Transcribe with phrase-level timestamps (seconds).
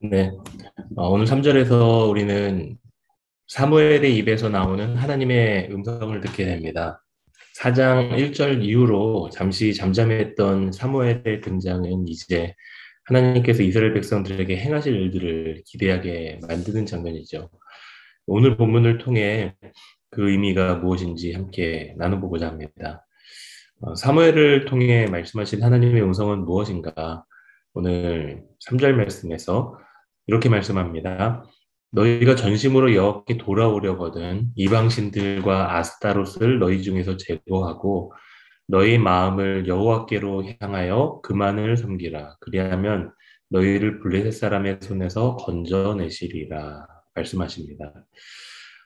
[0.00, 0.30] 네.
[0.96, 2.76] 어, 오늘 3절에서 우리는
[3.48, 7.02] 사무엘의 입에서 나오는 하나님의 음성을 듣게 됩니다.
[7.58, 12.54] 4장 1절 이후로 잠시 잠잠했던 사무엘의 등장은 이제
[13.04, 17.48] 하나님께서 이스라엘 백성들에게 행하실 일들을 기대하게 만드는 장면이죠.
[18.26, 19.54] 오늘 본문을 통해
[20.10, 23.06] 그 의미가 무엇인지 함께 나눠보고자 합니다.
[23.80, 27.24] 어, 사무엘을 통해 말씀하신 하나님의 음성은 무엇인가?
[27.72, 29.78] 오늘 3절 말씀에서
[30.26, 31.44] 이렇게 말씀합니다.
[31.92, 38.12] 너희가 전심으로 여호와께 돌아오려거든 이방신들과 아스타롯을 너희 중에서 제거하고
[38.68, 42.36] 너희 마음을 여호와께로 향하여 그만을 섬기라.
[42.40, 43.12] 그리하면
[43.48, 47.92] 너희를 블레셋 사람의 손에서 건져내시리라 말씀하십니다.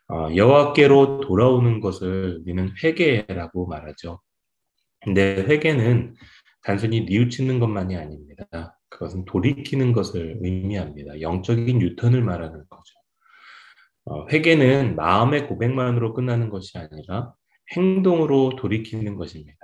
[0.09, 4.21] 어, 여호와께로 돌아오는 것을 우리는 회개라고 말하죠.
[5.03, 6.15] 근데 회개는
[6.63, 8.79] 단순히 뉘우치는 것만이 아닙니다.
[8.91, 11.21] 그것은 돌이키는 것을 의미합니다.
[11.21, 12.95] 영적인 유턴을 말하는 거죠.
[14.05, 17.33] 어, 회개는 마음의 고백만으로 끝나는 것이 아니라
[17.77, 19.59] 행동으로 돌이키는 것입니다.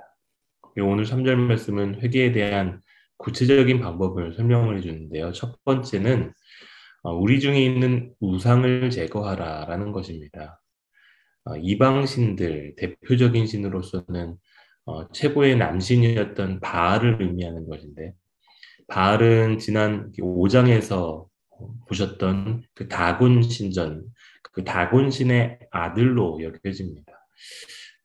[0.79, 2.81] 오늘 3절 말씀은 회개에 대한
[3.17, 5.31] 구체적인 방법을 설명을 해주는데요.
[5.33, 6.33] 첫 번째는
[7.03, 10.61] 어, 우리 중에 있는 우상을 제거하라 라는 것입니다.
[11.45, 14.35] 어, 이방신들 대표적인 신으로서는
[14.85, 18.13] 어, 최고의 남신이었던 바알을 의미하는 것인데
[18.87, 21.27] 바알은 지난 5장에서
[21.87, 24.03] 보셨던 그 다곤 신전,
[24.51, 27.11] 그 다곤 신의 아들로 여겨집니다.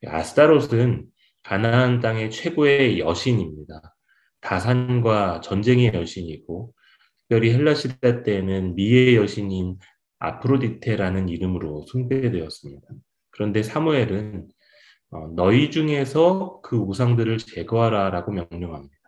[0.07, 1.07] 아스타롯은
[1.43, 3.95] 가나안 땅의 최고의 여신입니다.
[4.41, 6.75] 다산과 전쟁의 여신이고
[7.19, 9.79] 특별히 헬라 시대 때는 미의 여신인
[10.19, 12.87] 아프로디테라는 이름으로 숭배되었습니다.
[13.31, 14.49] 그런데 사무엘은
[15.11, 19.02] 어, 너희 중에서 그 우상들을 제거하라라고 명령합니다.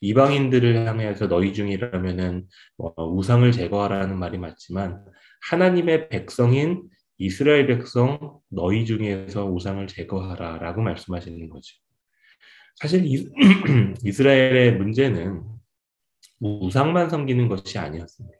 [0.00, 2.46] 이방인들을 향해서 너희 중이라면은
[2.78, 5.04] 어, 우상을 제거하라는 말이 맞지만
[5.50, 11.76] 하나님의 백성인 이스라엘 백성 너희 중에서 우상을 제거하라라고 말씀하시는 거죠.
[12.76, 13.26] 사실 이,
[14.04, 15.42] 이스라엘의 문제는
[16.40, 18.38] 우상만 섬기는 것이 아니었습니다.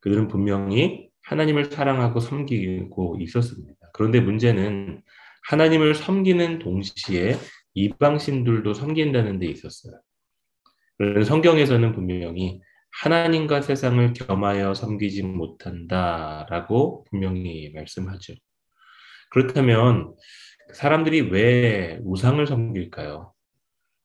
[0.00, 3.78] 그들은 분명히 하나님을 사랑하고 섬기고 있었습니다.
[3.92, 5.02] 그런데 문제는
[5.48, 7.36] 하나님을 섬기는 동시에
[7.74, 10.00] 이방신들도 섬긴다는 데 있었어요.
[11.24, 12.60] 성경에서는 분명히
[13.02, 18.34] 하나님과 세상을 겸하여 섬기지 못한다라고 분명히 말씀하죠.
[19.30, 20.14] 그렇다면
[20.74, 23.32] 사람들이 왜 우상을 섬길까요?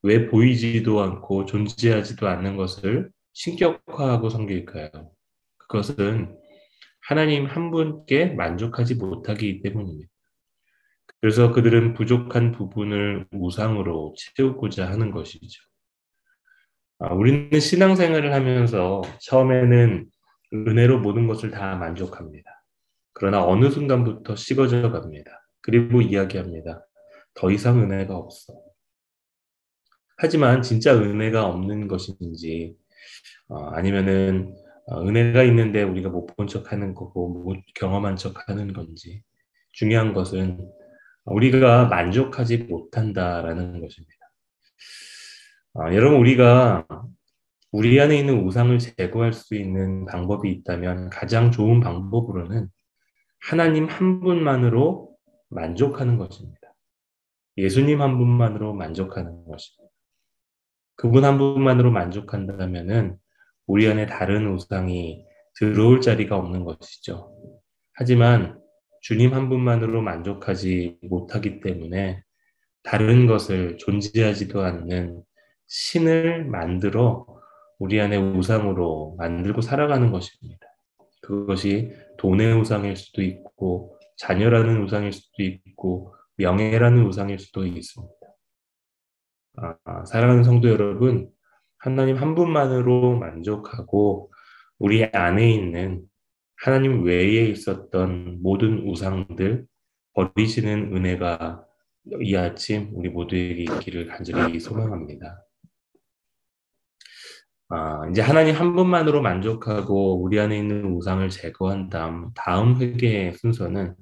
[0.04, 4.90] 왜 보이지도 않고 존재하지도 않는 것을 신격화하고 섬길까요?
[5.58, 6.38] 그것은
[7.02, 10.10] 하나님 한 분께 만족하지 못하기 때문입니다.
[11.20, 15.62] 그래서 그들은 부족한 부분을 우상으로 채우고자 하는 것이죠.
[17.00, 20.06] 아, 우리는 신앙생활을 하면서 처음에는
[20.54, 22.50] 은혜로 모든 것을 다 만족합니다.
[23.14, 25.32] 그러나 어느 순간부터 식어져 갑니다.
[25.62, 26.86] 그리고 이야기합니다.
[27.34, 28.54] 더 이상 은혜가 없어.
[30.18, 32.76] 하지만 진짜 은혜가 없는 것인지
[33.50, 34.56] 어, 아니면은
[34.88, 39.24] 어, 은혜가 있는데 우리가 못 본 척하는 거고 못 경험한 척하는 건지
[39.72, 40.60] 중요한 것은
[41.26, 44.14] 우리가 만족하지 못한다라는 것입니다.
[45.78, 46.88] 아, 여러분 우리가
[47.74, 52.70] 우리 안에 있는 우상을 제거할 수 있는 방법이 있다면 가장 좋은 방법으로는
[53.42, 55.14] 하나님 한 분만으로
[55.50, 56.74] 만족하는 것입니다.
[57.58, 59.94] 예수님 한 분만으로 만족하는 것입니다.
[60.96, 63.18] 그분 한 분만으로 만족한다면은
[63.68, 65.26] 우리 안에 다른 우상이
[65.56, 67.36] 들어올 자리가 없는 것이죠.
[67.96, 68.62] 하지만
[69.02, 72.24] 주님 한 분만으로 만족하지 못하기 때문에
[72.82, 75.22] 다른 것을 존재하지도 않는
[75.68, 77.26] 신을 만들어
[77.80, 80.68] 우리 안에 우상으로 만들고 살아가는 것입니다.
[81.22, 88.14] 그것이 돈의 우상일 수도 있고 자녀라는 우상일 수도 있고 명예라는 우상일 수도 있습니다.
[89.58, 91.30] 아, 사랑하는 성도 여러분,
[91.78, 94.32] 하나님 한 분만으로 만족하고
[94.78, 96.04] 우리 안에 있는
[96.58, 99.66] 하나님 외에 있었던 모든 우상들
[100.14, 101.66] 버리시는 은혜가
[102.22, 105.45] 이 아침 우리 모두에게 있기를 간절히 소망합니다.
[107.70, 113.96] 아, 이제 하나님 한 분만으로 만족하고 우리 안에 있는 우상을 제거한 다음 다음 회개의 순서는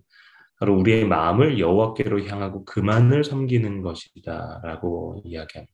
[0.60, 5.74] 바로 우리의 마음을 여호와께로 향하고 그만을 섬기는 것이다라고 이야기합니다.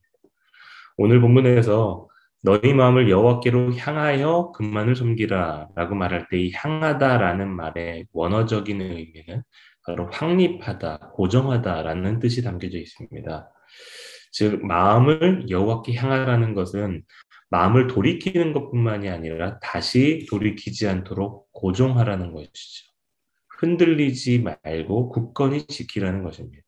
[0.98, 2.08] 오늘 본문에서
[2.42, 9.42] 너희 마음을 여호와께로 향하여 그만을 섬기라라고 말할 때 이 향하다라는 말의 원어적인 의미는
[9.86, 13.50] 바로 확립하다, 고정하다라는 뜻이 담겨져 있습니다.
[14.32, 17.02] 즉 마음을 여호와께 향하라는 것은
[17.50, 22.90] 마음을 돌이키는 것뿐만이 아니라 다시 돌이키지 않도록 고정하라는 것이죠.
[23.58, 26.64] 흔들리지 말고 굳건히 지키라는 것입니다.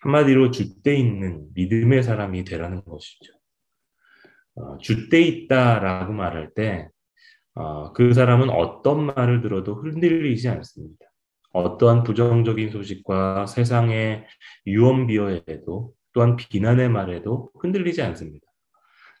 [0.00, 3.32] 한마디로 주때 있는 믿음의 사람이 되라는 것이죠.
[4.56, 6.88] 어, 주때 있다라고 말할 때,
[7.54, 11.06] 어, 그 사람은 어떤 말을 들어도 흔들리지 않습니다.
[11.52, 14.26] 어떠한 부정적인 소식과 세상의
[14.66, 18.46] 유언비어에도 또한 비난의 말에도 흔들리지 않습니다.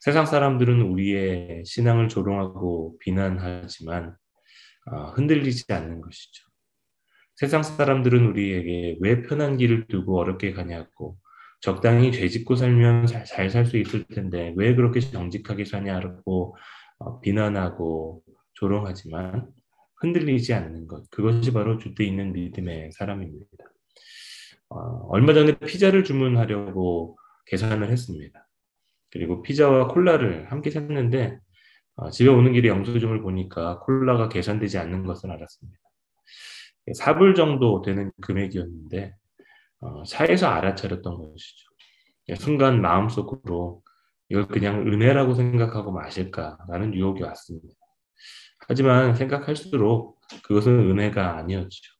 [0.04, 4.14] 세상 사람들은 우리의 신앙을 조롱하고 비난하지만
[4.92, 6.44] 어, 흔들리지 않는 것이죠.
[7.36, 11.16] 세상 사람들은 우리에게 왜 편한 길을 두고 어렵게 가냐고
[11.62, 16.54] 적당히 죄 짓고 살면 잘 살 수 있을 텐데 왜 그렇게 정직하게 사냐고
[16.98, 18.22] 어, 비난하고
[18.52, 19.48] 조롱하지만
[20.02, 23.46] 흔들리지 않는 것 그것이 바로 주때 있는 믿음의 사람입니다.
[24.68, 24.76] 어,
[25.08, 27.16] 얼마 전에 피자를 주문하려고
[27.46, 28.43] 계산을 했습니다.
[29.14, 31.38] 그리고 피자와 콜라를 함께 샀는데
[31.94, 35.78] 어, 집에 오는 길에 영수증을 보니까 콜라가 계산되지 않는 것을 알았습니다.
[36.98, 39.14] 4불 정도 되는 금액이었는데
[39.80, 41.70] 어, 차에서 알아차렸던 것이죠.
[42.30, 43.82] 예, 순간 마음속으로
[44.30, 47.68] 이걸 그냥 은혜라고 생각하고 마실까라는 유혹이 왔습니다.
[48.66, 51.94] 하지만 생각할수록 그것은 은혜가 아니었죠.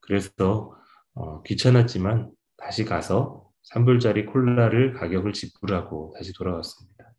[0.00, 0.74] 그래서
[1.12, 7.12] 어, 귀찮았지만 다시 가서 3불짜리 콜라를 가격을 지불하고 다시 돌아왔습니다.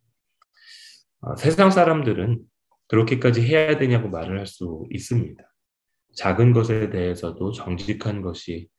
[1.21, 2.41] 어, 세상 사람들은
[2.87, 5.43] 그렇게까지 해야 되냐고 말을 할 수 있습니다.
[6.15, 8.69] 작은 것에 대해서도 정직한 것이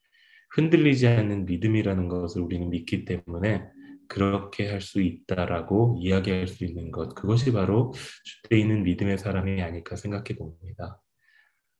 [0.55, 3.65] 흔들리지 않는 믿음이라는 것을 우리는 믿기 때문에
[4.09, 7.93] 그렇게 할 수 있다라고 이야기할 수 있는 것, 그것이 바로
[8.25, 11.03] 주때 있는 믿음의 사람이 아닐까 생각해 봅니다.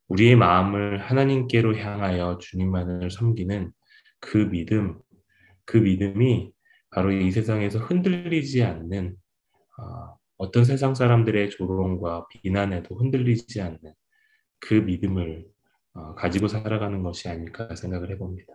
[0.09, 3.73] 우리의 마음을 하나님께로 향하여 주님만을 섬기는
[4.21, 4.99] 그 믿음,
[5.67, 6.53] 그 믿음이
[6.91, 9.17] 바로 이 세상에서 흔들리지 않는
[9.79, 13.81] 어, 어떤 세상 사람들의 조롱과 비난에도 흔들리지 않는
[14.61, 15.45] 그 믿음을
[15.95, 18.53] 어, 가지고 살아가는 것이 아닐까 생각을 해봅니다.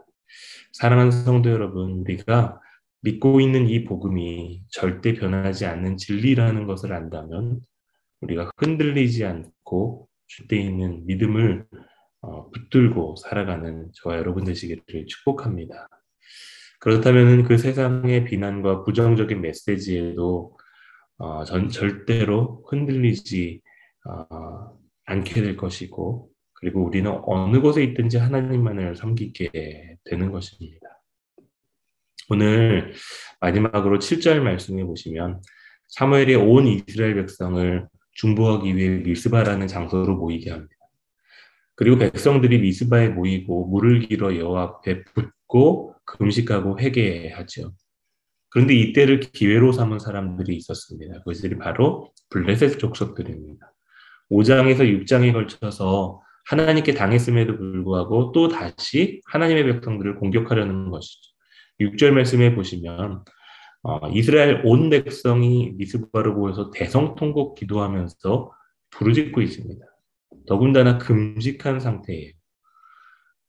[0.74, 2.60] 사랑하는 성도 여러분, 우리가
[3.02, 7.62] 믿고 있는 이 복음이 절대 변하지 않는 진리라는 것을 안다면
[8.22, 11.66] 우리가 흔들리지 않고 주때 있는 믿음을
[12.22, 15.90] 어, 붙들고 살아가는 저와 여러분 되시기를 축복합니다.
[16.82, 20.58] 그렇다면 그 세상의 비난과 부정적인 메시지에도
[21.18, 23.62] 어, 전, 절대로 흔들리지
[24.10, 24.72] 어,
[25.06, 30.88] 않게 될 것이고 그리고 우리는 어느 곳에 있든지 하나님만을 섬기게 되는 것입니다.
[32.30, 32.94] 오늘
[33.40, 35.40] 마지막으로 7절 말씀해 보시면
[35.90, 40.76] 사무엘이 온 이스라엘 백성을 중보하기 위해 미스바라는 장소로 모이게 합니다.
[41.76, 45.04] 그리고 백성들이 미스바에 모이고 물을 길어 여호와 앞에
[45.52, 47.74] 붓고 금식하고 회개하죠.
[48.50, 51.20] 그런데 이때를 기회로 삼은 사람들이 있었습니다.
[51.20, 53.74] 그것들이 바로 블레셋 족속들입니다.
[54.32, 61.32] 5장에서 6장에 걸쳐서 하나님께 당했음에도 불구하고 또 다시 하나님의 백성들을 공격하려는 것이죠.
[61.80, 63.24] 6절 말씀에 보시면
[63.84, 68.52] 어, 이스라엘 온 백성이 미스바로 모여서 대성통곡 기도하면서
[68.92, 69.86] 부르짖고 있습니다.
[70.46, 72.34] 더군다나 금식한 상태예요.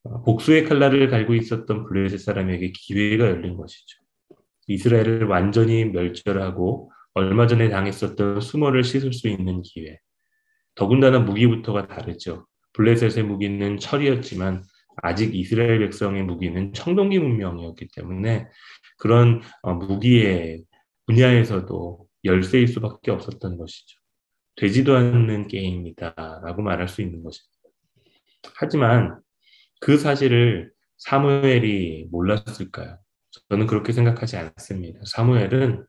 [0.04, 3.98] 어, 복수의 칼날을 갈고 있었던 블레셋 사람에게 기회가 열린 것이죠.
[4.66, 9.98] 이스라엘을 완전히 멸절하고 얼마 전에 당했었던 수모를 씻을 수 있는 기회.
[10.74, 12.46] 더군다나 무기부터가 다르죠.
[12.72, 14.62] 블레셋의 무기는 철이었지만
[14.96, 18.46] 아직 이스라엘 백성의 무기는 청동기 문명이었기 때문에
[18.98, 20.64] 그런 어, 무기의
[21.06, 23.98] 분야에서도 열세일 수밖에 없었던 것이죠.
[24.56, 27.52] 되지도 않는 게임이다라고 말할 수 있는 것입니다.
[28.54, 29.18] 하지만
[29.82, 32.98] 그 사실을 사무엘이 몰랐을까요?
[33.48, 35.00] 저는 그렇게 생각하지 않습니다.
[35.06, 35.84] 사무엘은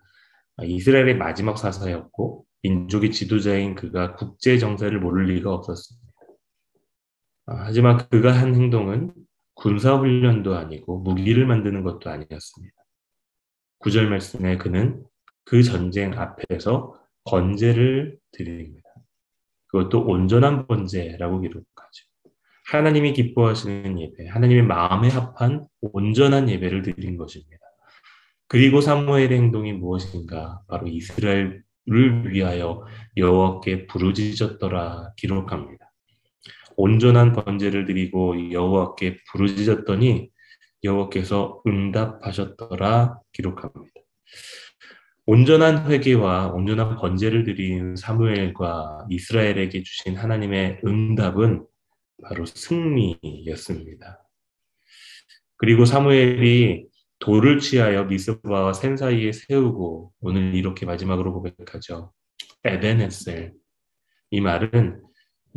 [0.64, 6.08] 이스라엘의 마지막 사사였고 민족의 지도자인 그가 국제 정세를 모를 리가 없었습니다.
[7.46, 9.14] 아, 하지만 그가 한 행동은
[9.54, 12.76] 군사훈련도 아니고 무기를 만드는 것도 아니었습니다.
[13.78, 15.04] 구절 말씀에 그는
[15.44, 18.90] 그 전쟁 앞에서 번제를 드립니다.
[19.68, 22.13] 그것도 온전한 번제라고 기록하죠.
[22.66, 27.58] 하나님이 기뻐하시는 예배, 하나님의 마음에 합한 온전한 예배를 드린 것입니다.
[28.48, 30.62] 그리고 사무엘의 행동이 무엇인가?
[30.68, 31.64] 바로 이스라엘을
[32.32, 32.86] 위하여
[33.18, 35.92] 여호와께 부르짖었더라 기록합니다.
[36.76, 40.30] 온전한 번제를 드리고 여호와께 부르짖었더니
[40.84, 43.94] 여호와께서 응답하셨더라 기록합니다.
[45.26, 51.66] 온전한 회개와 온전한 번제를 드린 사무엘과 이스라엘에게 주신 하나님의 응답은
[52.22, 54.28] 바로 승리였습니다.
[55.58, 56.88] 그리고 사무엘이
[57.20, 62.12] 돌을 취하여 미스바와 센 사이에 세우고 오늘 이렇게 마지막으로 고백하죠.
[62.66, 63.54] 에베네셀.
[64.32, 65.02] 이 말은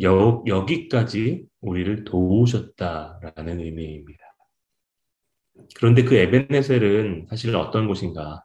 [0.03, 4.23] 여, 여기까지 우리를 도우셨다라는 의미입니다.
[5.75, 8.45] 그런데 그 에벤네셀은 사실 어떤 곳인가?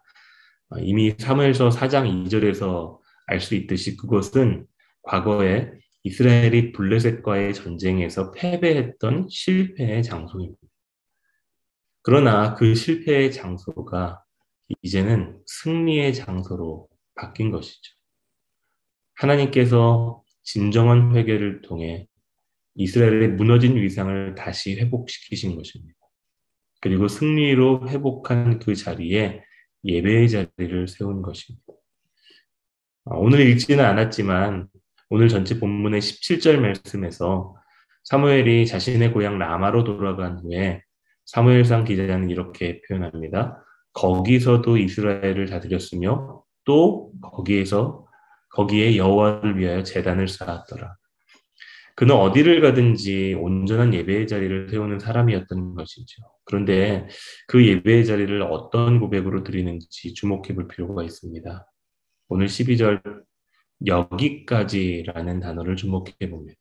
[0.79, 4.65] 이미 사무엘서 4장 2절에서 알 수 있듯이 그것은
[5.03, 5.71] 과거에
[6.03, 10.59] 이스라엘이 블레셋과의 전쟁에서 패배했던 실패의 장소입니다.
[12.01, 14.23] 그러나 그 실패의 장소가
[14.81, 17.93] 이제는 승리의 장소로 바뀐 것이죠.
[19.13, 22.07] 하나님께서 진정한 회개를 통해
[22.75, 25.99] 이스라엘의 무너진 위상을 다시 회복시키신 것입니다.
[26.79, 29.43] 그리고 승리로 회복한 그 자리에
[29.83, 31.65] 예배의 자리를 세운 것입니다.
[33.05, 34.67] 아, 오늘 읽지는 않았지만
[35.13, 37.53] 오늘 전체 본문의 17절 말씀에서
[38.05, 40.83] 사무엘이 자신의 고향 라마로 돌아간 후에
[41.25, 43.61] 사무엘상 기자는 이렇게 표현합니다.
[43.91, 48.07] 거기서도 이스라엘을 다스렸으며 또 거기에서
[48.51, 50.95] 거기에 여호와를 위하여 재단을 쌓았더라.
[51.95, 56.21] 그는 어디를 가든지 온전한 예배의 자리를 세우는 사람이었던 것이죠.
[56.45, 57.09] 그런데
[57.47, 61.67] 그 예배의 자리를 어떤 고백으로 드리는지 주목해 볼 필요가 있습니다.
[62.29, 63.23] 오늘 12절
[63.85, 66.59] 여기까지라는 단어를 주목해 봅니다.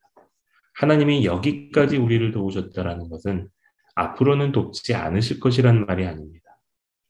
[0.75, 3.49] 하나님이 여기까지 우리를 도우셨다라는 것은
[3.95, 6.59] 앞으로는 돕지 않으실 것이라는 말이 아닙니다.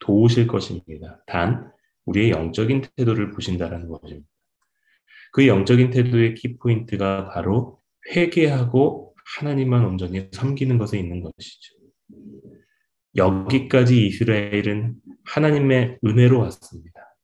[0.00, 1.22] 도우실 것입니다.
[1.26, 1.70] 단
[2.06, 4.28] 우리의 영적인 태도를 보신다라는 것입니다.
[5.32, 11.74] 그 영적인 태도의 키포인트가 바로 회개하고 하나님만 온전히 섬기는 것에 있는 것이죠.
[13.16, 17.16] 여기까지 이스라엘은 하나님의 은혜로 왔습니다.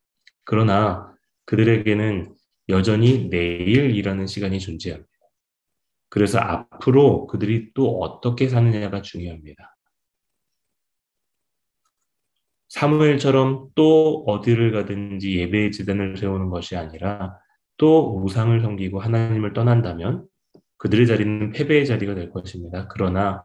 [0.44, 1.12] 그러나
[1.46, 2.35] 그들에게는
[2.68, 5.10] 여전히 내일이라는 시간이 존재합니다.
[6.08, 9.76] 그래서 앞으로 그들이 또 어떻게 사느냐가 중요합니다.
[12.68, 17.38] 사무엘처럼 또 어디를 가든지 예배의 지단을 세우는 것이 아니라
[17.76, 20.26] 또 우상을 섬기고 하나님을 떠난다면
[20.78, 22.88] 그들의 자리는 패배의 자리가 될 것입니다.
[22.88, 23.44] 그러나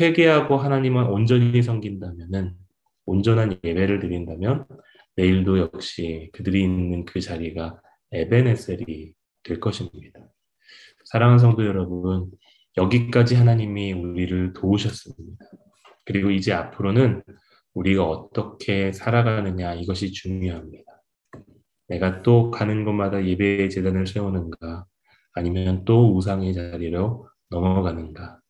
[0.00, 2.54] 회개하고 하나님을 온전히 섬긴다면은
[3.04, 4.66] 온전한 예배를 드린다면
[5.16, 7.80] 내일도 역시 그들이 있는 그 자리가
[8.12, 10.20] 에베네셀이 될 것입니다.
[11.04, 12.30] 사랑하는 성도 여러분,
[12.76, 15.44] 여기까지 하나님이 우리를 도우셨습니다.
[16.04, 17.22] 그리고 이제 앞으로는
[17.74, 20.84] 우리가 어떻게 살아가느냐 이것이 중요합니다.
[21.88, 24.86] 내가 또 가는 곳마다 예배의 재단을 세우는가
[25.34, 28.40] 아니면 또 우상의 자리로 넘어가는가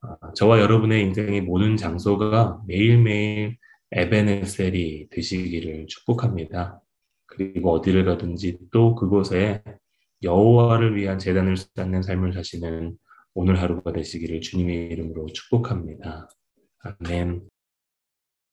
[0.00, 3.56] 아, 저와 여러분의 인생의 모든 장소가 매일매일
[3.90, 6.80] 에베네셀이 되시기를 축복합니다.
[7.38, 9.62] 그리고 어디를 가든지 또 그곳에
[10.24, 12.98] 여호와를 위한 재단을 쌓는 삶을 사시는
[13.34, 16.28] 오늘 하루가 되시기를 주님의 이름으로 축복합니다.
[16.80, 17.48] 아멘.